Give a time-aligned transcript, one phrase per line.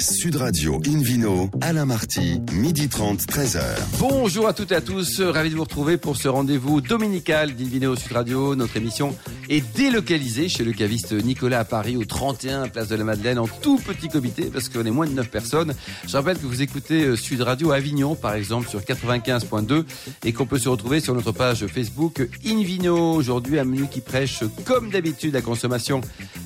[0.00, 3.60] Sud Radio Invino, Alain Marty, midi 30, 13h.
[3.98, 7.96] Bonjour à toutes et à tous, ravi de vous retrouver pour ce rendez-vous dominical d'Invino
[7.96, 8.54] Sud Radio.
[8.54, 9.16] Notre émission
[9.48, 13.48] est délocalisée chez le caviste Nicolas à Paris, au 31 Place de la Madeleine, en
[13.48, 15.74] tout petit comité, parce qu'on est moins de 9 personnes.
[16.06, 19.84] Je rappelle que vous écoutez euh, Sud Radio Avignon, par exemple, sur 95.2,
[20.24, 23.14] et qu'on peut se retrouver sur notre page Facebook Invino.
[23.14, 26.00] Aujourd'hui, un menu qui prêche, comme d'habitude, la consommation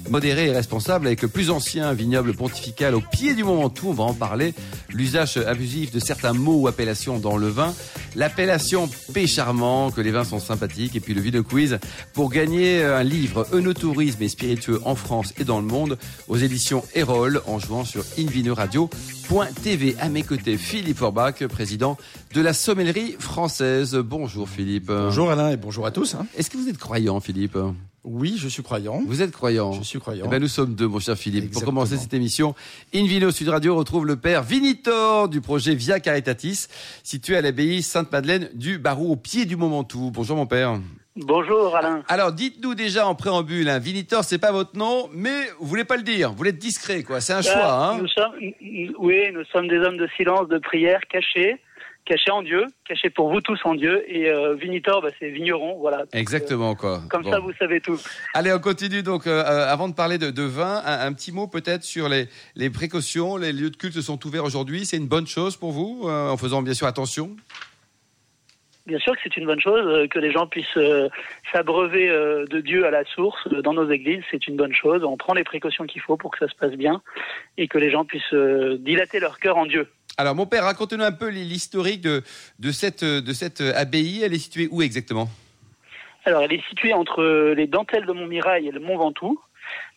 [0.08, 3.88] modérée et responsable, avec le plus ancien vignoble pontifical au pied du Mont Ventoux.
[3.88, 4.54] On va en parler.
[4.90, 7.74] L'usage abusif de certains mots ou appellations dans le vin.
[8.14, 10.96] L'appellation P charmant, que les vins sont sympathiques.
[10.96, 11.78] Et puis le vino quiz
[12.12, 15.98] pour gagner un livre Eunotourisme et spiritueux en France et dans le monde
[16.28, 19.96] aux éditions Erol en jouant sur invinoradio.tv.
[20.00, 21.96] À mes côtés, Philippe Forbach, président
[22.34, 23.94] de la sommellerie française.
[23.96, 24.86] Bonjour Philippe.
[24.88, 26.14] Bonjour Alain et bonjour à tous.
[26.14, 26.26] hein.
[26.36, 27.56] Est-ce que vous êtes croyant Philippe?
[28.04, 29.00] Oui, je suis croyant.
[29.06, 30.24] Vous êtes croyant Je suis croyant.
[30.26, 31.52] Eh ben, nous sommes deux, mon cher Philippe.
[31.52, 32.54] Pour commencer cette émission,
[32.92, 36.66] Invino Sud Radio retrouve le père Vinitor du projet Via Caritatis,
[37.04, 40.10] situé à l'abbaye Sainte-Madeleine du Barou, au pied du Mont Ventoux.
[40.12, 40.80] Bonjour mon père.
[41.14, 42.02] Bonjour Alain.
[42.08, 45.96] Alors, dites-nous déjà en préambule, hein, Vinitor, c'est pas votre nom, mais vous voulez pas
[45.96, 46.30] le dire.
[46.30, 47.20] Vous voulez être discret, quoi.
[47.20, 47.98] C'est un choix, Là, hein.
[48.00, 48.32] nous sommes,
[48.98, 51.60] oui, nous sommes des hommes de silence, de prière, cachés,
[52.04, 54.04] cachés en Dieu, cachés pour vous tous en Dieu.
[54.08, 56.04] Et euh, Vinitor, bah, c'est vigneron, voilà.
[56.12, 56.96] Exactement, quoi.
[56.96, 57.30] euh, comme Bon.
[57.30, 57.98] ça, vous savez tout.
[58.34, 59.26] Allez, on continue donc.
[59.26, 62.26] euh, euh, avant de parler de, de vin, un, un petit mot peut-être sur les,
[62.56, 63.36] les précautions.
[63.36, 64.84] Les lieux de culte sont ouverts aujourd'hui.
[64.84, 67.36] C'est une bonne chose pour vous, en faisant bien sûr attention?
[68.84, 70.76] Bien sûr que c'est une bonne chose que les gens puissent
[71.52, 74.22] s'abreuver de Dieu à la source dans nos églises.
[74.30, 75.04] C'est une bonne chose.
[75.04, 77.00] On prend les précautions qu'il faut pour que ça se passe bien
[77.58, 78.34] et que les gens puissent
[78.80, 79.86] dilater leur cœur en Dieu.
[80.18, 82.22] Alors, mon père, racontez-nous un peu l'historique de,
[82.58, 84.22] de, cette, cette abbaye.
[84.22, 85.28] Elle est située où exactement?
[86.24, 89.40] Alors, elle est située entre les dentelles de Montmirail et le Mont Ventoux,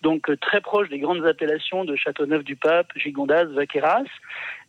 [0.01, 4.03] donc euh, très proche des grandes appellations de Châteauneuf-du-Pape, Gigondas, Vaqueras.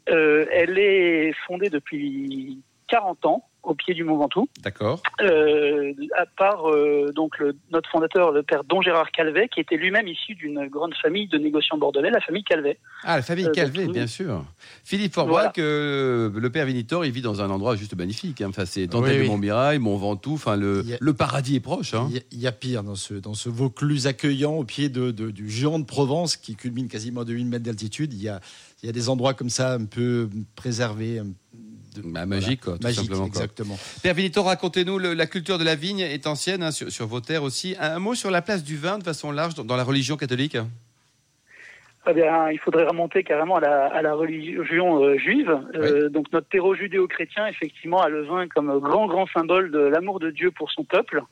[0.08, 5.03] Euh, elle est fondée depuis 40 ans au pied du Mont Ventoux, D'accord.
[5.20, 9.77] euh, à part euh, donc le- notre fondateur, le père Don Gérard Calvet, qui était
[9.77, 12.78] lui-même issu d'une grande famille de négociants bordelais, la famille Calvet.
[13.03, 14.44] Ah, la famille Euh, donc, bien sûr.
[14.84, 15.53] Philippe Voilà.
[15.59, 18.41] euh, le père Vinitor, il vit dans un endroit juste magnifique.
[18.41, 18.47] hein.
[18.50, 19.31] Enfin, c'est Dentelle Oui, de.
[19.32, 20.34] Montmirail, Mont Ventoux.
[20.34, 21.93] Enfin, le, y a- le paradis est proche.
[21.94, 22.06] Hein.
[22.10, 24.88] Il y a- il y, a pire dans ce, dans ce Vaucluse accueillant au pied
[24.88, 28.12] de, de- du géant de Provence qui culmine quasiment à 2000 mètres d'altitude.
[28.15, 28.41] Il y, a,
[28.82, 31.21] il y a des endroits comme ça un peu préservés.
[31.96, 33.28] De- Bah, magique, quoi, tout magique, simplement, quoi.
[33.28, 33.78] exactement.
[34.02, 37.42] Père Vinitor, racontez-nous, la culture de la vigne est ancienne hein, sur, sur vos terres
[37.42, 37.76] aussi.
[37.80, 40.16] Un, un mot sur la place du vin de façon large dans, dans la religion
[40.16, 40.56] catholique
[42.08, 45.50] Eh bien, il faudrait remonter carrément à la, à la religion euh, juive.
[45.74, 50.20] Euh, Donc notre terreau judéo-chrétien, effectivement, a le vin comme grand, grand symbole de l'amour
[50.20, 51.22] de Dieu pour son peuple,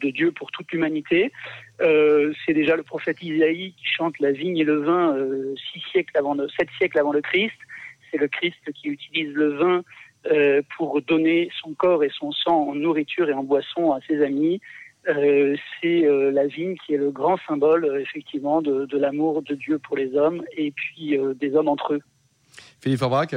[0.00, 1.32] de Dieu pour toute l'humanité.
[1.80, 5.82] Euh, C'est déjà le prophète Isaïe qui chante la vigne et le vin euh, six
[5.92, 7.54] siècles avant le, sept siècles avant le Christ.
[8.10, 9.82] C'est le Christ qui utilise le vin
[10.30, 14.22] euh, pour donner son corps et son sang en nourriture et en boisson à ses
[14.22, 14.60] amis.
[15.08, 19.78] Euh, c'est euh, la vigne qui est le grand symbole, effectivement, de, l'amour de Dieu
[19.78, 22.00] pour les hommes et puis des hommes entre eux.
[22.80, 23.28] Philippe Forbach,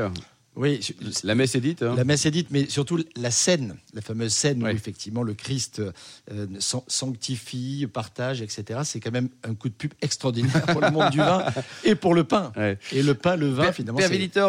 [0.55, 0.79] Oui,
[1.23, 1.83] la messe est dite.
[1.83, 1.93] hein.
[1.95, 5.79] la messe est dite, mais surtout la scène, la fameuse scène où effectivement le Christ
[5.79, 8.81] euh, san- sanctifie, partage, etc.
[8.83, 11.45] C'est quand même un coup de pub extraordinaire pour le monde du vin
[11.85, 12.51] et pour le pain.
[12.57, 12.77] Ouais.
[12.91, 13.99] Et le pain, le vin, Père- finalement,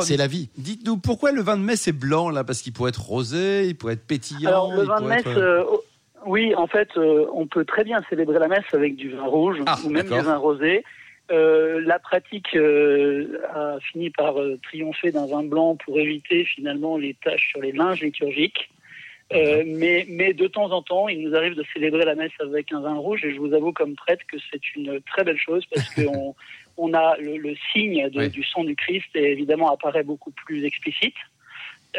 [0.03, 0.49] c'est- la vie.
[0.57, 2.43] Dites-nous, pourquoi le vin de messe est blanc, là?
[2.45, 4.49] Parce qu'il pourrait être rosé, il pourrait être pétillant.
[4.49, 5.65] Alors, le vin de messe, être- euh,
[6.27, 9.59] oui, en fait, euh, on peut très bien célébrer la messe avec du vin rouge
[9.67, 10.83] Ah, ou même du vin rosé.
[11.31, 16.97] Euh, la pratique euh, a fini par euh, triompher d'un vin blanc pour éviter finalement
[16.97, 18.69] les taches sur les linges liturgiques.
[19.33, 22.73] Euh, mais, mais de temps en temps, il nous arrive de célébrer la messe avec
[22.73, 25.65] un vin rouge et je vous avoue comme prêtre que c'est une très belle chose
[25.73, 26.35] parce qu'on
[26.77, 28.29] on a le, le signe de- Oui.
[28.31, 31.15] du sang du Christ et évidemment apparaît beaucoup plus explicite.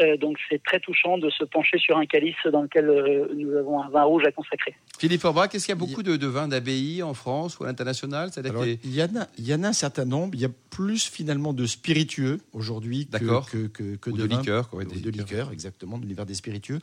[0.00, 3.54] Euh, donc c'est très touchant de se pencher sur un calice dans lequel euh, nous
[3.56, 4.74] avons un vin rouge à consacrer.
[4.98, 7.66] Philippe Forbach, est-ce qu'il y a beaucoup de, de vins d'abbaye en France ou à
[7.66, 8.30] l'international?
[8.64, 10.34] Les- il, y en a, il y en a un certain nombre.
[10.34, 13.18] Il y a plus finalement de spiritueux aujourd'hui que,
[13.50, 15.52] que, que, que Ou de, de liqueurs, quoi, des de liqueurs.
[15.52, 16.78] exactement, de l'univers des spiritueux.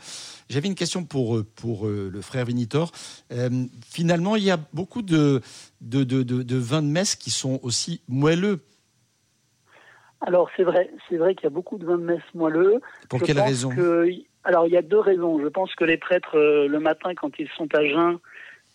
[0.50, 2.92] J'avais une question pour, euh, pour euh, le frère Vinitor.
[3.32, 3.50] Euh,
[3.90, 5.42] finalement, il y a beaucoup de,
[5.82, 8.60] de, de, de, de vins de messe qui sont aussi moelleux.
[10.26, 12.82] Alors c'est vrai, c'est vrai qu'il y a beaucoup de vins de messe moelleux.
[13.10, 14.08] Pour Je quelle raison que-
[14.44, 15.40] Alors il y a deux raisons.
[15.42, 18.18] Je pense que les prêtres euh, le matin quand ils sont à jeun,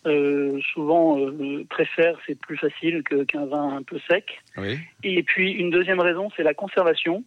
[0.07, 4.41] euh, souvent euh, préfèrent, c'est plus facile que- qu'un vin un peu sec.
[4.57, 4.79] Oui.
[5.03, 7.23] Et puis une deuxième raison, c'est la conservation.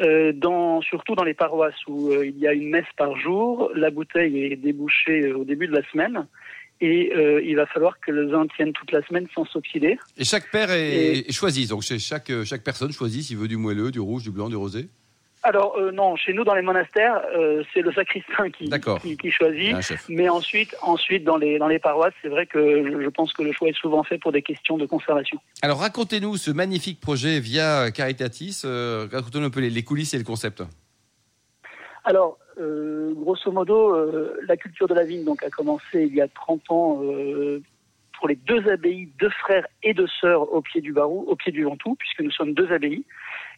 [0.00, 3.90] Euh, dans, surtout dans les paroisses où il y a une messe par jour, la
[3.90, 6.26] bouteille est débouchée au début de la semaine.
[6.80, 9.98] Et euh, il va falloir que le vin tienne toute la semaine sans s'oxyder.
[10.16, 14.00] Et chaque père est, choisi, donc chaque, chaque personne choisit s'il veut du moelleux, du
[14.00, 14.88] rouge, du blanc, du rosé
[15.42, 18.68] alors euh, non, chez nous dans les monastères, euh, c'est le sacristain qui,
[19.16, 19.76] qui, choisit.
[20.08, 23.52] Mais ensuite, ensuite dans les dans les paroisses, c'est vrai que je pense que le
[23.52, 25.38] choix est souvent fait pour des questions de conservation.
[25.62, 28.62] Alors racontez-nous ce magnifique projet via Caritatis.
[28.64, 30.62] racontez-nous un peu les, coulisses et le concept.
[32.04, 36.70] Alors grosso modo, la culture de la vigne donc a commencé il y a 30
[36.70, 37.02] ans
[38.18, 41.52] pour les deux abbayes, deux frères et deux sœurs au pied du Barou, au pied
[41.52, 43.04] du Ventoux, puisque nous sommes deux abbayes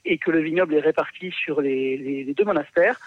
[0.04, 2.98] et que le vignoble est réparti sur les, deux monastères.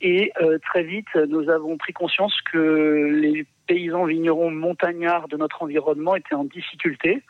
[0.00, 5.62] Et euh, très vite, nous avons pris conscience que les paysans vignerons montagnards de notre
[5.62, 7.22] environnement étaient en difficulté.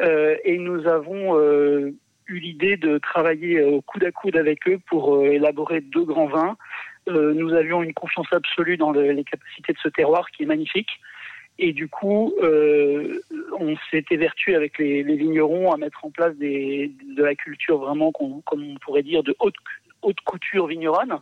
[0.00, 1.94] Euh, et nous avons euh,
[2.26, 6.56] eu l'idée de travailler coude à coude avec eux pour élaborer deux grands vins.
[7.06, 10.90] Nous avions une confiance absolue dans les capacités de ce terroir qui est magnifique.
[11.62, 13.20] Et du coup, euh,
[13.58, 18.42] on s'est évertué avec les, vignerons à mettre en place de la culture vraiment, comme
[18.50, 19.56] on pourrait dire, de haute,
[20.00, 21.18] haute couture vigneronne,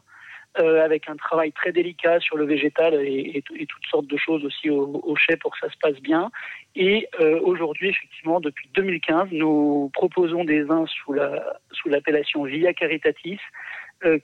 [0.61, 4.71] euh, avec un travail très délicat sur le végétal et, toutes sortes de choses aussi
[4.71, 6.31] au, au, chai pour que ça se passe bien.
[6.77, 12.73] Et euh, aujourd'hui, effectivement, depuis 2015, nous proposons des vins sous la sous l'appellation Via
[12.75, 13.41] Caritatis,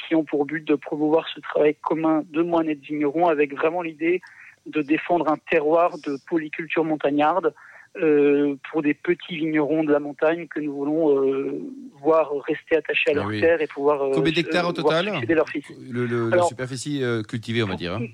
[0.06, 3.54] qui ont pour but de promouvoir ce travail commun de moines et de vignerons, avec
[3.54, 4.22] vraiment l'idée
[4.66, 7.54] de défendre un terroir de polyculture montagnarde
[7.96, 11.60] euh, pour des petits vignerons de la montagne que nous voulons euh,
[12.02, 15.48] voir rester attachés à ah leur terre et pouvoir euh, Combien d'hectares au total leur
[15.48, 15.64] fils.
[15.90, 17.94] Le, la superficie cultivée, on va dire.
[17.94, 18.06] Hein.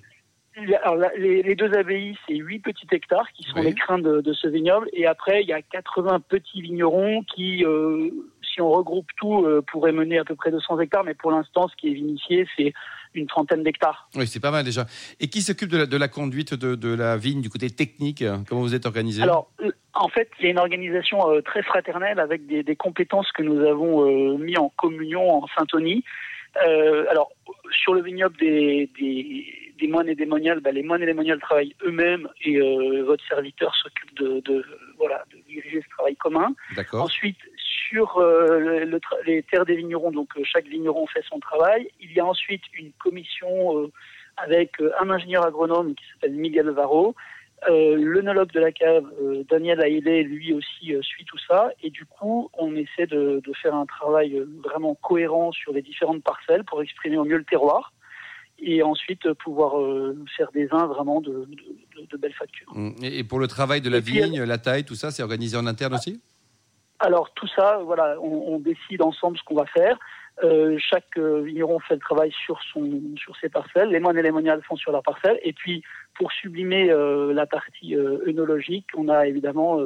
[0.82, 4.48] Alors, les, deux abbayes, c'est 8 petits hectares qui sont les crins de, de, ce
[4.48, 4.88] vignoble.
[4.92, 7.64] Et après, il y a 80 petits vignerons qui,
[8.52, 11.04] si on regroupe tout, pourraient mener à peu près 200 hectares.
[11.04, 12.72] Mais pour l'instant, ce qui est vinifié, c'est
[13.14, 14.08] une trentaine d'hectares.
[14.14, 14.86] Oui, c'est pas mal déjà.
[15.18, 18.24] Et qui s'occupe de la, conduite de, la vigne du côté technique?
[18.48, 19.22] Comment vous êtes organisé?
[19.22, 23.30] Alors, euh, en fait, il y a une organisation euh, très fraternelle avec des, compétences
[23.32, 26.04] que nous avons euh, mis en communion, en syntonie.
[26.56, 27.30] alors,
[27.70, 31.40] sur le vignoble des, des, moines et des moniales, bah, les moines et les moniales
[31.40, 32.60] travaillent eux-mêmes et
[33.02, 34.64] votre serviteur s'occupe de, de,
[34.98, 36.54] voilà, de diriger ce travail commun.
[36.92, 37.38] Ensuite,
[37.90, 41.90] sur euh, les terres des vignerons, donc euh, chaque vigneron fait son travail.
[42.00, 43.90] Il y a ensuite une commission euh,
[44.36, 47.14] avec un ingénieur agronome qui s'appelle Miguel Varro,
[47.68, 49.04] l'œnologue de la cave,
[49.50, 51.70] Daniel Haïlé, lui aussi suit tout ça.
[51.82, 56.64] Et du coup, on essaie de, faire un travail vraiment cohérent sur les différentes parcelles
[56.64, 57.92] pour exprimer au mieux le terroir.
[58.60, 59.74] Et ensuite pouvoir
[60.38, 61.46] faire des vins vraiment de,
[62.16, 62.72] belles factures.
[62.74, 62.92] Mmh.
[63.02, 65.92] Et pour le travail de la vigne, la taille, tout ça, c'est organisé en interne
[65.92, 66.18] aussi?
[67.00, 69.98] Alors tout ça, voilà, on, décide ensemble ce qu'on va faire.
[70.44, 73.88] Euh, chaque euh, vigneron fait le travail sur son sur ses parcelles.
[73.88, 75.40] Les moines et les moniales font sur leurs parcelles.
[75.42, 75.82] Et puis
[76.14, 79.78] pour sublimer euh, la partie œnologique, on a évidemment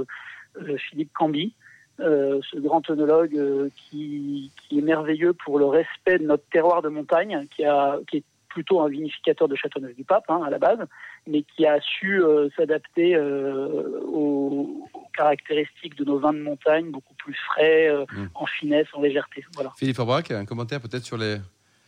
[0.76, 1.54] Philippe Camby,
[1.98, 7.64] ce grand œnologue qui, est merveilleux pour le respect de notre terroir de montagne, qui
[7.64, 10.78] a qui plutôt un vinificateur de Châteauneuf-du-Pape hein, à la base,
[11.26, 17.14] mais qui a su euh, s'adapter euh, aux, caractéristiques de nos vins de montagne, beaucoup
[17.14, 18.28] plus frais, euh, mm.
[18.34, 19.44] en finesse, en légèreté.
[19.54, 19.72] Voilà.
[19.76, 21.38] Philippe Aubrac, un commentaire peut-être sur les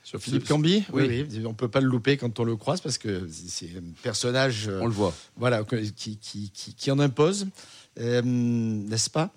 [0.02, 1.26] sur Philippe Camby, oui.
[1.44, 4.70] on peut pas le louper quand on le croise parce que c'est un personnage.
[4.80, 5.12] On le voit.
[5.36, 7.48] Voilà, qui, qui, qui, en impose,
[7.96, 9.30] n'est-ce pas?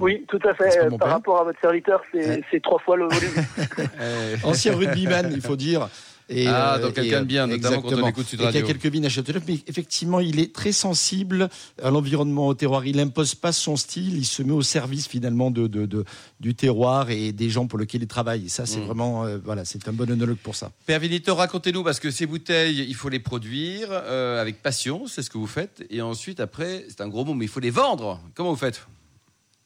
[0.00, 0.88] Oui, tout à fait.
[0.98, 4.40] Par rapport à votre serviteur, c'est trois fois le volume.
[4.42, 5.90] Ancien rugbyman, il faut dire.
[6.30, 8.60] Et, ah, euh, donc quelqu'un de bien, notamment quand on écoute Sud Radio.
[8.60, 11.48] Il y a quelques vignes à Châteauneuf, mais effectivement, il est très sensible
[11.82, 12.84] à l'environnement, au terroir.
[12.84, 16.04] Il n'impose pas son style, il se met au service finalement de, de, de
[16.40, 18.46] du terroir et des gens pour lesquels il travaille.
[18.46, 18.84] Et ça, c'est mm.
[18.84, 20.70] vraiment, euh, voilà, c'est un bon onologue pour ça.
[20.86, 25.22] Père Vinito, racontez-nous, parce que ces bouteilles, il faut les produire euh, avec passion, c'est
[25.22, 25.84] ce que vous faites.
[25.90, 28.20] Et ensuite, après, c'est un gros mot, mais il faut les vendre.
[28.34, 28.86] Comment vous faites?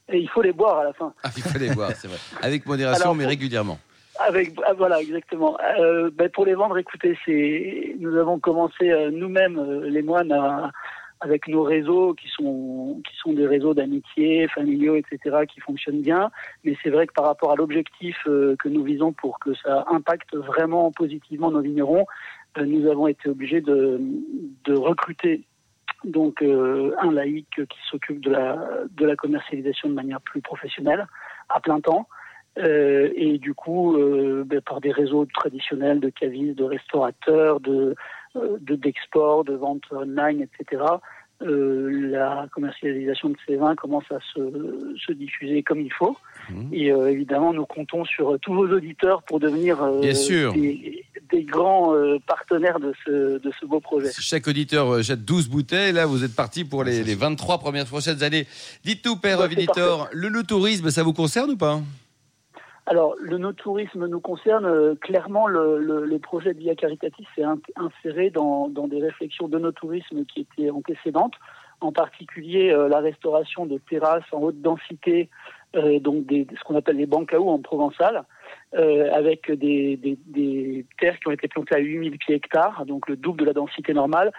[0.09, 1.13] Et il faut les boire à la fin.
[1.23, 2.19] Ah, il faut les boire, c'est vrai.
[2.43, 3.79] Avec modération, mais régulièrement.
[4.19, 5.57] Avec, ah, voilà, exactement.
[5.79, 10.71] Euh, ben, pour les vendre, écoutez, c'est, nous avons commencé euh, nous-mêmes, euh, les moines,
[11.21, 16.31] avec nos réseaux qui sont, qui sont des réseaux d'amitié, familiaux, etc., qui fonctionnent bien.
[16.65, 20.35] Mais c'est vrai que par rapport à l'objectif que nous visons pour que ça impacte
[20.35, 22.07] vraiment positivement nos vignerons,
[22.61, 24.01] nous avons été obligés de,
[24.65, 25.45] de recruter
[26.03, 28.59] donc un laïc qui s'occupe de la,
[28.91, 31.07] de la commercialisation de manière plus professionnelle,
[31.51, 32.09] à plein temps.
[32.59, 37.95] Euh, et du coup, euh, ben, par des réseaux traditionnels de cavistes, de restaurateurs, de
[38.37, 40.83] euh, d'export, de, vente online, etc.
[41.41, 46.17] la commercialisation de ces vins commence à se, se diffuser comme il faut.
[46.49, 46.73] Mmh.
[46.73, 50.53] Et évidemment, nous comptons sur tous vos auditeurs pour devenir Bien sûr.
[50.53, 51.95] Des, des, des grands
[52.27, 54.11] partenaires de ce, de ce beau projet.
[54.17, 55.93] Chaque auditeur jette 12 bouteilles.
[55.93, 58.47] Là, vous êtes parti pour les, les 23 premières prochaines années.
[58.85, 61.81] Dites-nous, Père bah, Vinitor, le, le tourisme, ça vous concerne ou pas?
[62.87, 64.67] Alors, le no-tourisme nous concerne.
[64.67, 67.45] Euh, clairement, le, projet de Via Caritatis s'est
[67.77, 71.35] inséré dans, des réflexions de no-tourisme qui étaient antécédentes,
[71.81, 75.29] en particulier euh, la restauration de terrasses en haute densité,
[75.77, 78.25] euh, donc des, ce qu'on appelle les bancaos en provençal,
[78.75, 83.17] avec des, des, des, terres qui ont été plantées à 8000 pieds hectares, donc le
[83.17, 84.33] double de la densité normale.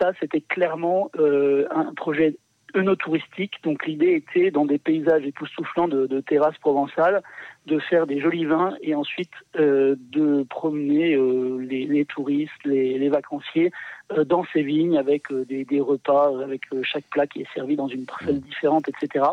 [0.00, 2.36] Ça, c'était clairement un projet
[2.74, 3.62] œnotouristique.
[3.62, 7.22] Donc l'idée était, dans des paysages époustouflants de, de terrasses provençales,
[7.66, 12.98] de faire des jolis vins et ensuite euh, de promener euh, les, les, touristes, les,
[12.98, 13.70] les vacanciers
[14.18, 17.54] euh, dans ces vignes avec euh, des, des, repas, avec euh, chaque plat qui est
[17.54, 19.24] servi dans une parcelle différente, etc.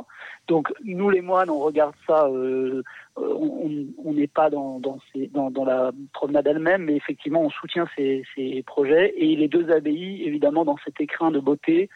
[0.47, 5.65] Donc nous les moines, on regarde ça, on n'est pas dans, dans, ces, dans, dans,
[5.65, 10.65] la promenade elle-même, mais effectivement on soutient ces, ces projets et les deux abbayes, évidemment,
[10.65, 11.89] dans cet écrin de beauté,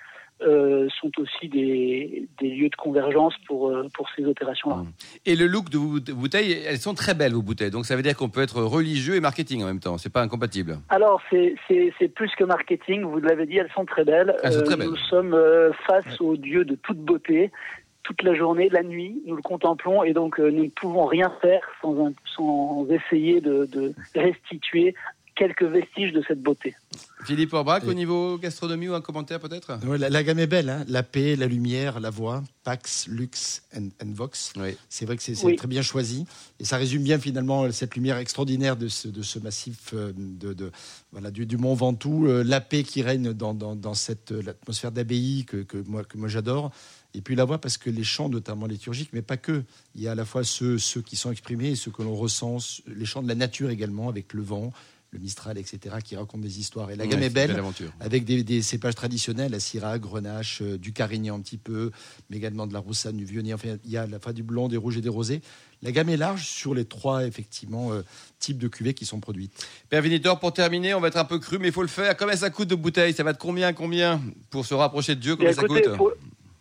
[0.45, 4.77] euh, sont aussi des, des, lieux de convergence pour, euh, pour ces opérations-là.
[4.77, 4.93] Mmh.
[5.25, 7.71] Et le look de vos bouteilles, elles sont très belles, vos bouteilles.
[7.71, 9.97] Donc ça veut dire qu'on peut être religieux et marketing en même temps.
[9.97, 10.79] C'est pas incompatible.
[10.89, 13.03] Alors c'est plus que marketing.
[13.03, 14.35] Vous l'avez dit, elles sont très belles.
[14.43, 14.89] Elles sont très belles.
[14.89, 15.37] nous sommes
[15.87, 17.51] face au Dieu de toute beauté.
[18.03, 21.61] Toute la journée, la nuit, nous le contemplons et donc nous ne pouvons rien faire
[21.81, 24.93] sans, sans essayer de, de restituer
[25.35, 26.75] quelques vestiges de cette beauté.
[27.25, 29.79] Philippe Orbach, au niveau gastronomie ou un commentaire peut-être?
[29.97, 30.83] La, gamme est belle, hein.
[30.87, 34.53] la paix, la lumière, la voix, Pax, Lux and, Vox.
[34.89, 36.25] C'est vrai que c'est très bien choisi
[36.59, 40.71] et ça résume bien finalement cette lumière extraordinaire de ce, de ce massif euh, de,
[41.11, 44.91] voilà, du, du, Mont Ventoux, euh, la paix qui règne dans, dans, cette euh, atmosphère
[44.91, 46.71] d'abbaye que, que, moi, que moi j'adore.
[47.15, 49.63] Et puis la voix, parce que les chants, notamment liturgiques, mais pas que.
[49.95, 52.15] Il y a à la fois ceux, ceux qui sont exprimés et ceux que l'on
[52.15, 54.73] ressent, les chants de la nature également, avec le vent,
[55.13, 56.89] le Mistral, etc., qui racontent des histoires.
[56.91, 57.61] Et la gamme est belle,
[57.99, 61.91] avec des, cépages traditionnels, la Syrah, Grenache, euh, du Carignan un petit peu,
[62.29, 63.53] mais également de la Roussanne, du Viognier.
[63.53, 65.41] Enfin, il y a la fois du blanc, des rouges et des rosés.
[65.83, 68.01] La gamme est large sur les trois, effectivement, euh,
[68.39, 69.67] types de cuvées qui sont produites.
[69.89, 72.17] Père Vinitor, pour terminer, on va être un peu cru, mais il faut le faire.
[72.17, 75.35] Combien ça coûte de bouteille Ça va de combien, combien Pour se rapprocher de Dieu,
[75.35, 75.89] combien ça coûte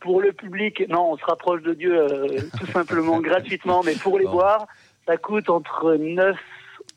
[0.00, 4.18] pour, le public, non, on se rapproche de Dieu euh, tout simplement gratuitement, mais pour
[4.18, 4.66] les boire,
[5.06, 6.36] ça coûte entre 9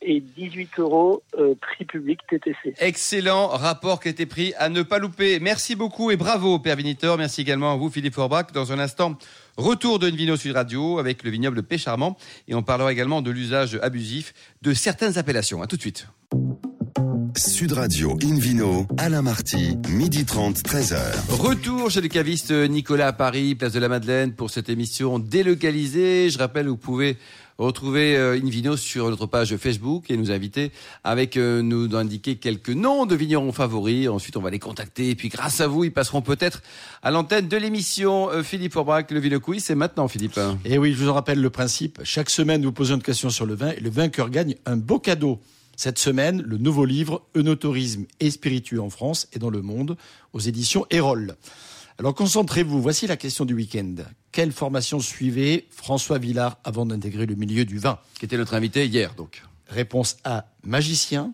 [0.06, 2.76] et 18 euros euh, prix public TTC.
[2.80, 5.40] Excellent rapport qui a été pris à ne pas louper.
[5.40, 7.18] Merci beaucoup et bravo Père Viniteur.
[7.18, 8.52] Merci également à vous Philippe Forbach.
[8.54, 9.18] Dans un instant,
[9.58, 13.80] retour de Vino Sud Radio avec le vignoble Pécharmant et on parlera également de l'usage
[13.82, 15.62] abusif de certaines appellations.
[15.62, 16.08] À tout de suite.
[17.38, 20.98] Sud Radio Invino, Alain Marty, midi 30, 13h.
[21.32, 26.30] Retour chez le caviste Nicolas à Paris, place de la Madeleine pour cette émission délocalisée.
[26.30, 27.18] Je rappelle, vous pouvez
[27.58, 30.72] retrouver euh, Invino sur notre page Facebook et nous inviter
[31.04, 34.08] avec euh, nous indiquer quelques noms de vignerons favoris.
[34.08, 36.62] Ensuite, on va les contacter et puis grâce à vous, ils passeront peut-être
[37.04, 38.30] à l'antenne de l'émission.
[38.30, 40.38] Euh, Philippe Aubrac, le Vino Quiz, c'est maintenant, Philippe.
[40.64, 42.00] Et eh oui, je vous en rappelle le principe.
[42.06, 45.00] Chaque semaine, vous posez une question sur le vin et le vainqueur gagne un beau
[45.00, 45.42] cadeau.
[45.76, 49.98] Cette semaine, le nouveau livre Eunotourisme et spiritueux en France et dans le monde
[50.34, 51.36] aux éditions Erol.
[51.98, 53.96] Alors concentrez-vous, voici la question du week-end.
[54.32, 58.00] Quelle formation suivait François Villard avant d'intégrer le milieu du vin?
[58.20, 59.44] Qui était notre invité hier donc.
[59.68, 61.34] Réponse A, magicien.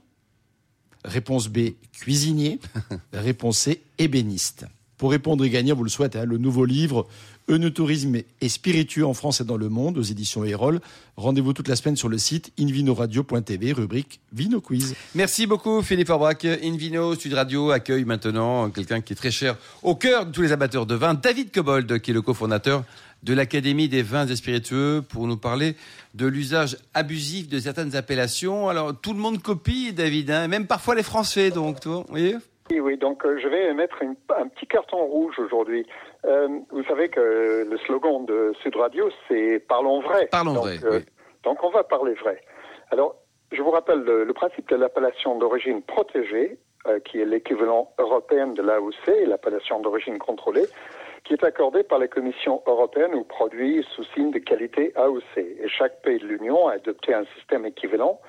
[1.03, 2.59] Réponse B, cuisinier.
[3.13, 4.65] Réponse C, ébéniste.
[4.97, 7.07] Pour répondre et gagner, vous le souhaitez, hein, le nouveau livre
[7.51, 10.79] Eunotourisme et spiritueux en France et dans le monde aux éditions Erol.
[11.17, 14.95] Rendez-vous toute la semaine sur le site invinoradio.tv, rubrique Vino Quiz.
[15.15, 16.45] Merci beaucoup Philippe Aubrac.
[16.45, 20.53] Invino Sud Radio accueille maintenant quelqu'un qui est très cher au cœur de tous les
[20.53, 22.83] amateurs de vin, David Cobold, qui est le cofondateur
[23.23, 25.75] de l'Académie des vins et spiritueux pour nous parler
[26.15, 28.69] de l'usage abusif de certaines appellations.
[28.69, 32.35] Alors tout le monde copie David, hein, même parfois les Français donc, vous voyez?
[32.71, 35.85] Oui, oui, donc euh, je vais mettre un petit carton rouge aujourd'hui.
[36.25, 40.27] Euh, vous savez que le slogan de Sud Radio, c'est Parlons vrai.
[40.31, 40.79] Parlons donc, vrai.
[40.83, 40.99] Euh,
[41.43, 42.41] donc on va parler vrai.
[42.91, 43.15] Alors,
[43.51, 46.57] je vous rappelle le, principe de l'appellation d'origine protégée,
[47.05, 50.65] qui est l'équivalent européen de l'AOC, l'appellation d'origine contrôlée,
[51.25, 55.37] qui est accordée par la Commission européenne aux produits sous signe de qualité AOC.
[55.37, 58.19] Et chaque pays de l'Union a adopté un système équivalent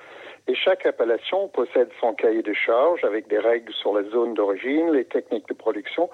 [0.47, 4.91] et chaque appellation possède son cahier de charge avec des règles sur la zone d'origine,
[4.91, 6.09] les techniques de production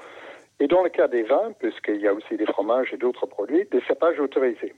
[0.59, 3.65] et dans le cas des vins, puisqu'il y a aussi des fromages et d'autres produits,
[3.71, 4.75] des cépages autorisés.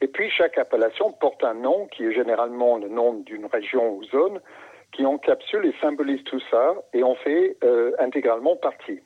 [0.00, 4.04] Et puis chaque appellation porte un nom qui est généralement le nom d'une région ou
[4.04, 4.40] zone
[4.92, 9.00] qui encapsule et symbolise tout ça et en fait euh, intégralement partie.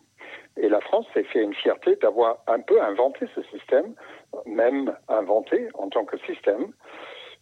[0.56, 3.94] Et la France s'est fait une fierté d'avoir un peu inventé ce système,
[4.46, 6.72] même inventé en tant que système,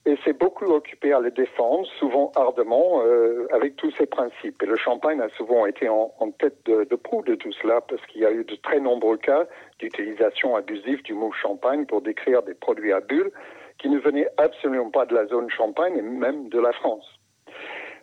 [0.09, 4.63] et s'est beaucoup occupé à le défendre, souvent ardemment, euh, avec tous ses principes.
[4.63, 8.23] Et le champagne a souvent été en, tête de, proue de tout cela, parce qu'il
[8.23, 9.45] y a eu de très nombreux cas
[9.79, 13.31] d'utilisation abusive du mot champagne pour décrire des produits à bulles
[13.79, 17.07] qui ne venaient absolument pas de la zone champagne et même de la France.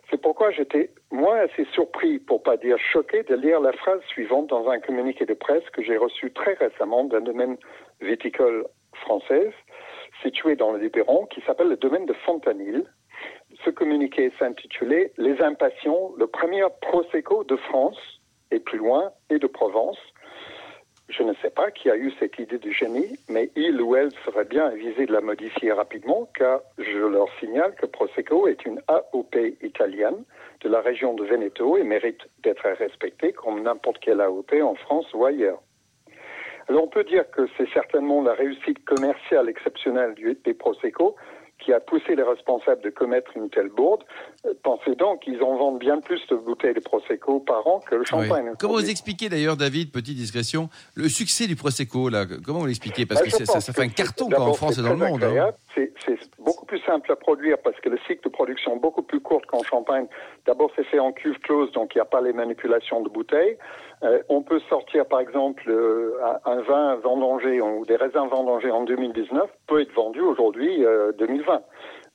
[0.08, 4.46] C'est pourquoi j'étais, moi, assez surpris, pour pas dire choqué, de lire la phrase suivante
[4.46, 7.56] dans un communiqué de presse que j'ai reçu très récemment d'un domaine
[8.00, 9.52] viticole française
[10.22, 12.84] situé dans le Libéron qui s'appelle le domaine de Fontanil.
[13.64, 17.98] Ce communiqué s'intitulait Les impatients, le premier Prosecco de France
[18.50, 19.98] et plus loin et de Provence.
[21.08, 24.10] Je ne sais pas qui a eu cette idée du génie, mais il ou elle
[24.24, 28.82] serait bien avisé de la modifier rapidement, car je leur signale que Prosecco est une
[28.88, 30.24] AOP italienne
[30.62, 35.06] de la région de Veneto et mérite d'être respectée comme n'importe quelle AOP en France
[35.14, 35.62] ou ailleurs.
[36.68, 41.16] Alors on peut dire que c'est certainement la réussite commerciale exceptionnelle des Prosecco
[41.58, 44.02] qui a poussé les responsables de commettre une telle bourde.
[44.44, 47.94] Euh, pensez donc qu'ils en vendent bien plus de bouteilles de Prosecco par an que
[47.94, 48.52] le champagne.
[48.58, 52.24] Comment vous expliquez d'ailleurs, David, petite discrétion, le succès du Prosecco là?
[52.44, 53.06] Comment vous l'expliquez?
[53.06, 55.24] Parce bah, que ça, fait un carton en France et dans le monde.
[55.24, 55.52] Hein.
[55.74, 55.92] C'est
[56.38, 59.42] beaucoup plus simple à produire parce que le cycle de production est beaucoup plus court
[59.46, 60.06] qu'en champagne.
[60.46, 63.58] D'abord, c'est fait en cuve close, donc il n'y a pas les manipulations de bouteilles.
[64.02, 68.84] Euh, on peut sortir, par exemple, euh, un vin vendangé ou des raisins vendangés en
[68.84, 70.84] 2019 peut être vendu aujourd'hui
[71.18, 71.54] 2020.
[71.54, 71.58] Euh,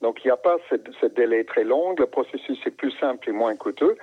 [0.02, 3.32] donc il n'y a pas ce, délai très long, le processus est plus simple et
[3.32, 3.98] moins coûteux,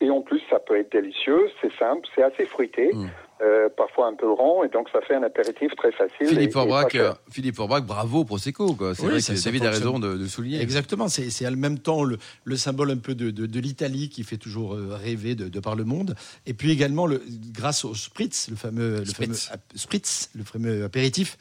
[0.00, 2.90] et en plus ça peut être délicieux, c'est simple, c'est assez fruité.
[2.92, 3.06] Mm.
[3.44, 6.28] Euh, parfois un peu rond, et donc ça fait un apéritif très facile.
[6.28, 6.96] Philippe Forbrac,
[7.30, 8.94] Philippe Forbrac, bravo Prosecco, quoi.
[8.94, 10.62] C'est vrai que David a raison de, souligner.
[10.62, 14.74] Exactement, c'est en même temps le, symbole un peu de, de, l'Italie qui fait toujours
[14.74, 16.14] euh, rêver de, par le monde,
[16.46, 17.20] et puis également le,
[17.52, 19.34] grâce au spritz, le fameux, le fameux
[19.74, 21.36] spritz, le fameux apéritif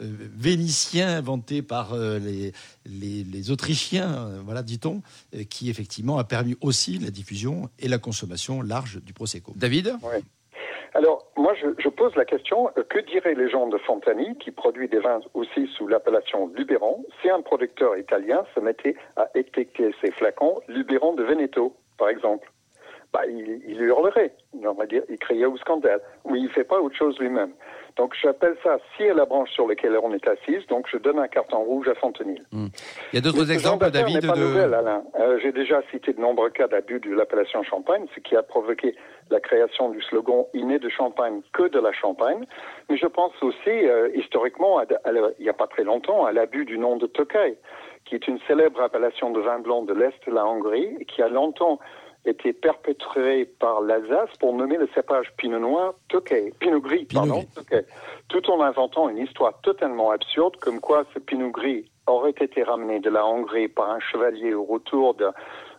[0.00, 0.06] euh,
[0.38, 2.52] vénitien inventé par les,
[2.86, 5.02] les, les, Autrichiens, voilà, dit-on,
[5.50, 9.54] qui effectivement a permis aussi la diffusion et la consommation large du Prosecco.
[9.56, 9.96] David?
[10.94, 14.88] Alors, moi, je, pose la question, euh, que diraient les gens de Fontani, qui produit
[14.88, 20.10] des vins aussi sous l'appellation Luberon, si un producteur italien se mettait à étiqueter ses
[20.12, 22.50] flacons Luberon de Veneto, par exemple
[23.12, 26.64] bah, il, il hurlerait, on va dire, il criait au scandale, ou il ne fait
[26.64, 27.52] pas autre chose lui-même.
[27.98, 30.64] Donc j'appelle ça à la branche sur laquelle on est assise.
[30.68, 32.42] Donc je donne un carton rouge à Fontenil.
[32.52, 32.68] Hmm.
[33.12, 34.24] Il y a d'autres exemples, David.
[34.26, 34.40] Pas de...
[34.40, 35.02] nouvelle, Alain.
[35.18, 38.94] Euh, J'ai déjà cité de nombreux cas d'abus de l'appellation Champagne, ce qui a provoqué
[39.30, 42.44] la création du slogan «Il n'est de Champagne que de la Champagne».
[42.88, 46.78] Mais je pense aussi, euh, historiquement, il n'y a pas très longtemps, à l'abus du
[46.78, 47.58] nom de Tokay,
[48.04, 51.28] qui est une célèbre appellation de vin blanc de l'Est de la Hongrie, qui a
[51.28, 51.78] longtemps
[52.24, 57.44] été perpétré par l'Alsace pour nommer le cépage Pinot Noir Tokay, Pinot Gris, pardon,
[58.28, 63.00] tout en inventant une histoire totalement absurde, comme quoi ce Pinot Gris aurait été ramené
[63.00, 65.16] de la Hongrie par un chevalier au retour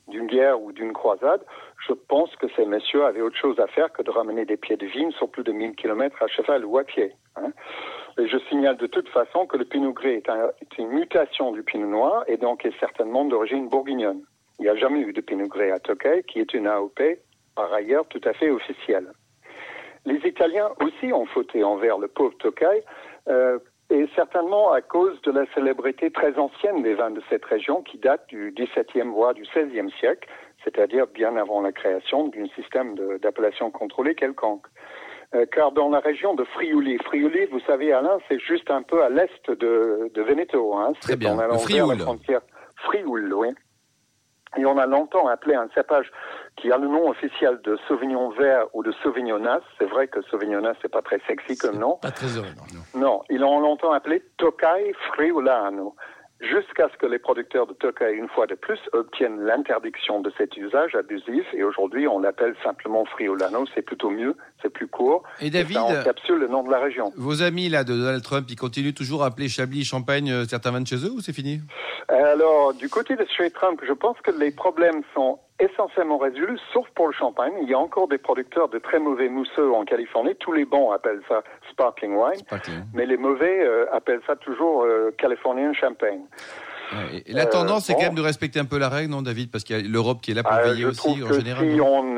[0.07, 1.43] d'une guerre ou d'une croisade.
[1.87, 4.77] Je pense que ces messieurs avaient autre chose à faire que de ramener des pieds
[4.77, 7.13] de vigne sur plus de 1000 km à cheval ou à pied.
[7.35, 7.51] Hein.
[8.17, 10.29] Et je signale de toute façon que le Pinot Gris est,
[10.61, 14.21] est une mutation du Pinot Noir et donc est certainement d'origine bourguignonne.
[14.59, 16.99] Il n'y a jamais eu de Pinot Gris à Tokay, qui est une AOP,
[17.55, 19.07] par ailleurs, tout à fait officielle.
[20.05, 22.83] Les Italiens aussi ont fauté envers le pauvre Tokay,
[23.27, 27.81] euh, et certainement à cause de la célébrité très ancienne des vins de cette région,
[27.81, 30.27] qui date du XVIIe voire du XVIe siècle,
[30.63, 34.67] c'est-à-dire bien avant la création d'un système d'appellation contrôlée quelconque.
[35.35, 39.03] Euh, car dans la région de Friuli, Friuli, vous savez, Alain, c'est juste un peu
[39.03, 40.75] à l'est de, de Veneto.
[40.75, 41.97] Hein, Très bien, le Frioul.
[41.97, 42.41] La frontière.
[42.77, 43.49] Frioul, oui.
[44.57, 46.11] Et on a longtemps appelé un cépage
[46.55, 49.61] qui a le nom officiel de Sauvignon vert ou de Sauvignonas.
[49.77, 51.97] C'est vrai que Sauvignonas, c'est pas très sexy comme nom.
[52.01, 52.99] Pas très heureux, non.
[52.99, 55.95] Non, ils l'ont longtemps appelé Tokai Friulano
[56.39, 60.55] jusqu'à ce que les producteurs de Tokay, une fois de plus, obtiennent l'interdiction de cet
[60.57, 61.45] usage abusif.
[61.53, 63.65] Et aujourd'hui, on l'appelle simplement Friolano.
[63.75, 65.23] C'est plutôt mieux, c'est plus court.
[65.41, 67.11] Et David, ça encapsule le nom de la région.
[67.17, 70.71] Vos amis là de Donald Trump, ils continuent toujours à appeler Chablis, Champagne, euh, certains
[70.71, 71.61] vins de chez eux ou c'est fini?
[72.07, 76.87] Alors, du côté de chez Trump, je pense que les problèmes sont essentiellement résolu, sauf
[76.95, 77.53] pour le champagne.
[77.61, 80.35] Il y a encore des producteurs de très mauvais mousseux en Californie.
[80.39, 82.41] Tous les bons appellent ça sparkling wine,
[82.93, 86.21] mais les mauvais euh, appellent ça toujours euh, Californian champagne.
[87.11, 89.51] et la tendance, c'est quand même de respecter un peu la règle, non, David?
[89.51, 91.69] Parce qu'il y a l'Europe qui est là pour euh, veiller aussi, en général.
[91.69, 92.17] Si on,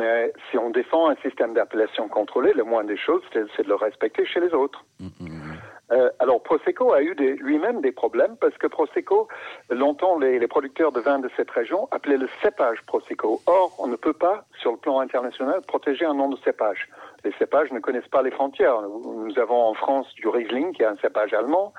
[0.52, 4.26] si on défend un système d'appellation contrôlé, le moins des choses, c'est de le respecter
[4.26, 4.84] chez les autres.
[5.00, 5.58] Mm, mm, mm.
[5.92, 9.28] Euh, alors Prosecco a eu lui-même des problèmes parce que Prosecco,
[9.70, 13.42] longtemps les, producteurs de vins de cette région appelaient le cépage Prosecco.
[13.46, 16.90] Or, on ne peut pas, sur le plan international, protéger un nom de cépage.
[17.24, 18.82] Les cépages ne connaissent pas les frontières.
[18.82, 21.74] Nous avons en France du Riesling, qui est un cépage allemand.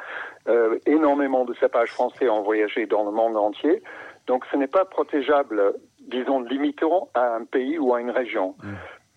[0.48, 3.82] Euh, énormément de cépages français ont voyagé dans le monde entier.
[4.26, 8.54] Donc ce n'est pas protégeable, disons, limitant à un pays ou à une région.
[8.62, 8.68] Mmh.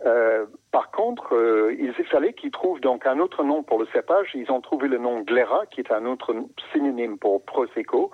[0.05, 4.29] Euh, par contre, euh, il fallait qu'ils trouvent donc un autre nom pour le cépage.
[4.33, 6.35] Ils ont trouvé le nom Glera, qui est un autre
[6.71, 8.11] synonyme pour Prosecco.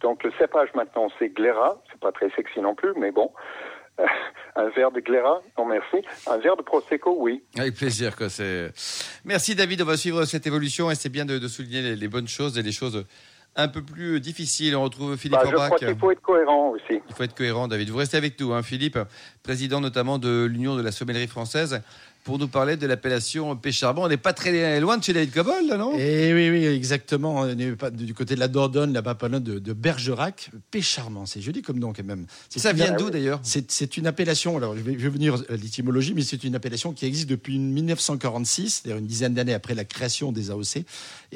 [0.00, 1.80] Donc le cépage maintenant c'est Glera.
[1.90, 3.30] C'est pas très sexy non plus, mais bon.
[4.56, 6.04] un verre de Glera, non merci.
[6.26, 7.42] Un verre de Prosecco, oui.
[7.58, 8.16] Avec plaisir.
[8.16, 8.28] Quoi,
[9.24, 12.58] merci David, on va suivre cette évolution et c'est bien de, souligner les, bonnes choses
[12.58, 13.06] et les choses
[13.56, 14.74] un peu plus difficiles.
[14.76, 17.00] On retrouve Philippe bah, Je crois qu'il faut être cohérent aussi.
[17.08, 17.90] Il faut être cohérent, David.
[17.90, 18.98] Vous restez avec nous, hein, Philippe,
[19.42, 21.82] président notamment de l'Union de la sommellerie française
[22.24, 24.04] pour nous parler de l'appellation Pécharbon.
[24.04, 25.92] On n'est pas très loin de chez David Cobol, là, non?
[25.98, 27.40] Eh oui, oui, exactement.
[27.40, 30.50] On n'est pas du côté de la Dordogne, là-bas, pas loin de, Bergerac.
[30.70, 32.26] Pécharmant, c'est joli comme nom, quand même.
[32.48, 33.40] Ça vient d'où, d'ailleurs?
[33.42, 37.28] C'est une appellation, alors je vais, venir à l'étymologie, mais c'est une appellation qui existe
[37.28, 40.84] depuis 1946, c'est-à-dire une dizaine d'années après la création des AOC.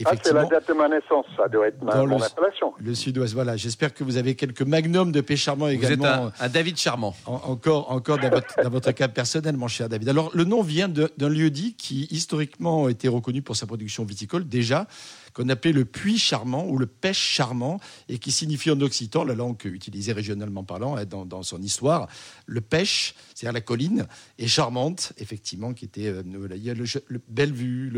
[0.05, 2.75] Ah, c'est la date de ma naissance, ça doit être ma, mon appellation.
[2.79, 3.57] Le sud-ouest, voilà.
[3.57, 6.23] J'espère que vous avez quelques magnums de Pécharmant également.
[6.23, 7.17] Vous êtes un, David Charmant.
[7.27, 10.09] encore encore dans, votre, dans votre cas personnel, mon cher David.
[10.09, 14.47] Alors, le nom vient vient d'un lieu-dit qui historiquement était reconnu pour sa production viticole
[14.47, 14.87] déjà,
[15.33, 19.35] qu'on appelait le puits charmant ou le pêche charmant, et qui signifie en occitan, la
[19.35, 22.09] langue utilisée régionalement parlant hein, dans, son histoire,
[22.45, 24.07] le pêche, c'est-à-dire la colline,
[24.39, 26.09] et charmante, effectivement, qui était...
[26.09, 26.23] Euh,
[26.55, 27.89] il y a le, belle vue,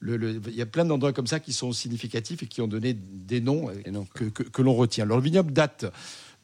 [0.00, 2.94] le, il y a plein d'endroits comme ça qui sont significatifs et qui ont donné
[2.94, 5.04] des noms, euh, que, que l'on retient.
[5.04, 5.86] Alors le vignoble date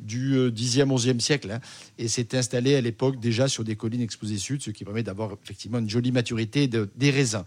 [0.01, 1.61] du 10e, euh, 11e siècle, hein,
[1.99, 5.37] et s'est installé à l'époque déjà sur des collines exposées sud, ce qui permet d'avoir
[5.45, 7.45] effectivement une jolie maturité des raisins.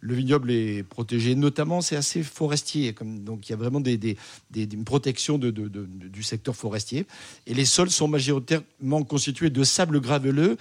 [0.00, 4.18] Le vignoble est protégé, notamment c'est assez forestier, comme, donc il y a vraiment des,
[4.54, 7.06] une protection de, du secteur forestier.
[7.46, 10.58] Et les sols sont majoritairement constitués de sable graveleux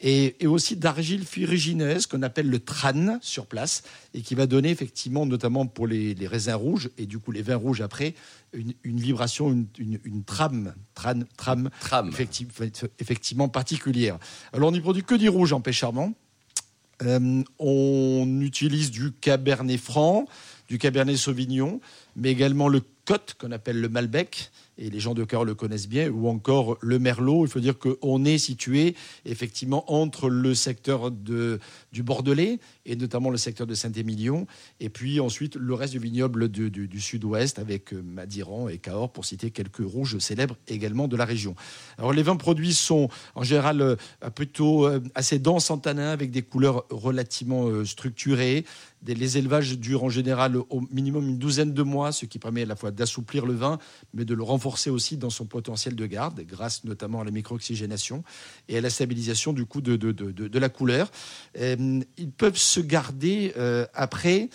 [0.00, 3.82] et, aussi d'argile furigineuse qu'on appelle le tran sur place
[4.14, 7.56] et qui va donner effectivement, notamment pour les, raisins rouges et du coup les vins
[7.56, 8.14] rouges après,
[8.52, 11.70] une, vibration, une, trame, trame, trame,
[12.98, 14.18] Effectivement, particulière.
[14.52, 16.14] Alors on n'y produit que du rouge en pêche-charmant.
[17.02, 20.26] Euh, on utilise du cabernet franc,
[20.68, 21.80] du cabernet sauvignon,
[22.16, 25.88] mais également le cote qu'on appelle le malbec et les gens de cœur le connaissent
[25.88, 27.46] bien, ou encore le Merlot.
[27.46, 31.60] Il faut dire qu'on est situé effectivement entre le secteur de,
[31.92, 34.46] du Bordelais et notamment le secteur de Saint-Émilion,
[34.80, 39.10] et puis ensuite le reste du vignoble du, du, sud-ouest avec euh, Madiran et Cahors,
[39.10, 41.54] pour citer quelques rouges célèbres également de la région.
[41.98, 43.96] Alors les vins produits sont en général euh,
[44.34, 48.64] plutôt euh, assez denses en tanin, avec des couleurs relativement structurées,
[49.06, 52.66] les élevages durent en général au minimum une douzaine de mois, ce qui permet à
[52.66, 53.78] la fois d'assouplir le vin,
[54.14, 58.24] mais de le renforcer aussi dans son potentiel de garde, grâce notamment à la micro-oxygénation
[58.68, 61.10] et à la stabilisation du coup de, la couleur.
[61.58, 64.48] Euh, ils peuvent se garder euh, après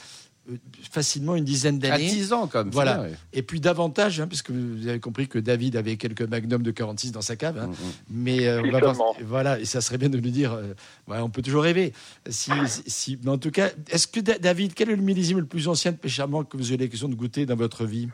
[0.91, 2.08] facilement une dizaine d'années.
[2.08, 3.06] À 10 ans, comme Voilà.
[3.34, 7.12] Et puis davantage, hein, puisque vous avez compris que David avait quelques magnums de 46
[7.12, 7.58] dans sa cave.
[7.60, 7.67] Hein.
[7.67, 7.91] Mm, mm.
[8.10, 10.73] Mais euh, on va voilà, et ça serait bien de lui dire, euh,
[11.08, 11.93] on peut toujours rêver.
[12.30, 15.67] Si, si, mais en tout cas, est-ce que David, quel est le millésime le plus
[15.67, 18.10] ancien de pêchement que vous avez l'occasion de goûter dans votre vie?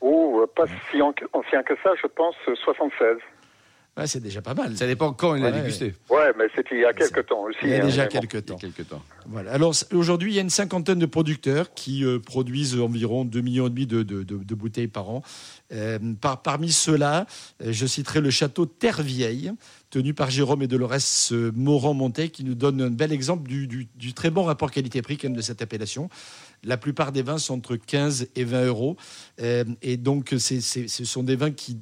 [0.00, 3.18] Oh, pas si ancien que ça, je pense 76
[4.06, 4.74] c'est déjà pas mal.
[4.76, 5.94] Ça dépend quand il a dégusté.
[6.08, 7.58] Ouais, mais c'était il y a quelques temps aussi.
[7.62, 8.56] Il y a hein, déjà quelques temps.
[8.56, 9.02] quelques temps.
[9.26, 9.52] Voilà.
[9.52, 13.66] Alors aujourd'hui, il y a une cinquantaine de producteurs qui euh, produisent environ 2,5 millions
[13.66, 15.22] et demi de, de, bouteilles par an.
[15.72, 17.26] Euh, par, parmi ceux-là,
[17.62, 19.52] euh, je citerai le château Terre-Vieille,
[19.90, 24.30] tenu par Jérôme et Dolores Morand-Montet, qui nous donne un bel exemple du, du, très
[24.30, 26.08] bon rapport qualité-prix de cette appellation.
[26.64, 28.96] La plupart des vins sont entre 15 et 20 euros.
[29.38, 31.78] et donc, ce sont des vins qui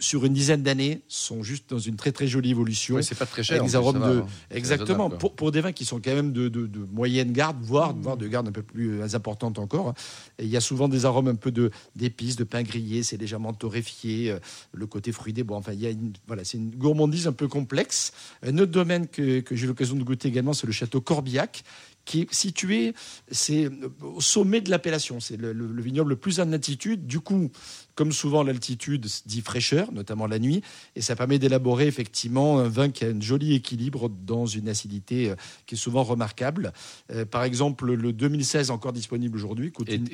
[0.00, 3.00] sur une dizaine d'années, sont juste dans une très très jolie évolution.
[3.02, 3.56] C'est pas très cher.
[3.58, 4.26] Avec des arômes de, hein.
[4.50, 8.16] exactement, pour, pour, des vins qui sont quand même de, de, moyenne garde, voire, voire
[8.16, 9.94] de garde un peu plus euh, importante encore.
[10.38, 13.16] Et il y a souvent des arômes un peu de d'épices, de pain grillé, c'est
[13.16, 14.38] légèrement torréfié, euh,
[14.72, 15.42] le côté fruité.
[15.42, 18.12] Bon, enfin, il y a une, voilà, c'est une gourmandise un peu complexe.
[18.42, 21.64] Un autre domaine que, que j'ai eu l'occasion de goûter également, c'est le château Corbillac,
[22.08, 22.94] qui est situé
[23.30, 23.68] c'est
[24.02, 25.20] au sommet de l'appellation.
[25.20, 27.06] C'est le, vignoble le plus en altitude.
[27.06, 27.50] Du coup,
[27.98, 30.62] comme souvent, l'altitude dit fraîcheur, notamment la nuit,
[30.94, 35.30] et ça permet d'élaborer effectivement un vin qui a un joli équilibre dans une acidité
[35.30, 35.34] euh,
[35.66, 36.72] qui est souvent remarquable.
[37.10, 40.04] Euh, par exemple, le 2016 encore disponible aujourd'hui coûte une,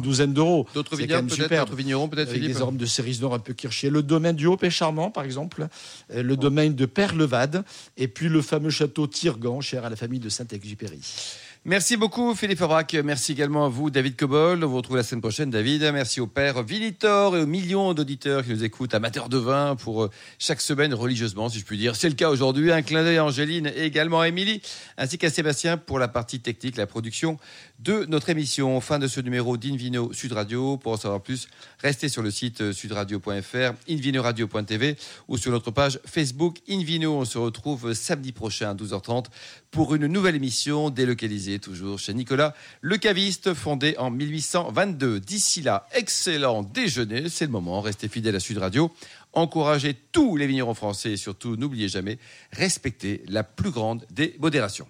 [0.00, 0.66] douzaine d'euros.
[0.74, 2.54] D'autres vignerons peut-être, vignerons peut-être, Philippe.
[2.54, 3.54] Des arômes de cerises noires un peu.
[3.84, 5.68] Le domaine du Haut Charmant, par exemple,
[6.12, 7.62] euh, le domaine de Perlevade,
[7.96, 11.02] et puis le fameux château Tirgan, cher à la famille de Saint-Exupéry.
[11.68, 12.94] Merci beaucoup Philippe Aubrac.
[13.04, 14.64] Merci également à vous David Cobol.
[14.64, 15.82] On vous retrouve la semaine prochaine David.
[15.92, 20.04] Merci au père Vilitor et aux millions d'auditeurs qui nous écoutent, amateurs de vin, pour
[20.04, 21.94] euh, chaque semaine religieusement si je puis dire.
[21.94, 22.72] C'est le cas aujourd'hui.
[22.72, 24.62] Un clin d'œil à Angéline et également à Émilie,
[24.96, 27.36] ainsi qu'à Sébastien pour la partie technique, la production
[27.80, 28.80] de notre émission.
[28.80, 30.78] Fin de ce numéro d'Invino Sud Radio.
[30.78, 31.48] Pour en savoir plus,
[31.80, 34.96] restez sur le site euh, sudradio.fr, invinoradio.tv
[35.28, 37.12] ou sur notre page Facebook Invino.
[37.12, 39.26] On se retrouve samedi prochain à 12h30
[39.70, 45.20] pour une nouvelle émission délocalisée toujours chez Nicolas Le Caviste, fondé en 1822.
[45.20, 47.28] D'ici là, excellent déjeuner.
[47.28, 47.80] C'est le moment.
[47.80, 48.90] Restez fidèles à Sud Radio.
[49.32, 52.18] Encouragez tous les vignerons français et surtout, n'oubliez jamais,
[52.52, 54.88] respectez la plus grande des modérations.